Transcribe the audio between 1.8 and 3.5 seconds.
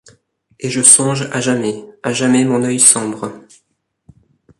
à jamais mon œil sombre